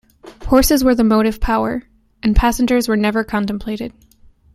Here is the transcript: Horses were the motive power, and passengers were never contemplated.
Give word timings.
Horses 0.47 0.83
were 0.83 0.95
the 0.95 1.03
motive 1.03 1.39
power, 1.39 1.83
and 2.23 2.35
passengers 2.35 2.87
were 2.87 2.97
never 2.97 3.23
contemplated. 3.23 3.93